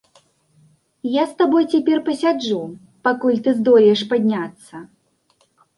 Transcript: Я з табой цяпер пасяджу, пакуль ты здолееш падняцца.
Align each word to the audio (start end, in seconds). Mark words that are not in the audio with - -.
Я 1.15 1.23
з 1.33 1.37
табой 1.41 1.63
цяпер 1.73 1.97
пасяджу, 2.09 2.59
пакуль 3.09 3.39
ты 3.45 3.49
здолееш 3.61 4.01
падняцца. 4.17 4.75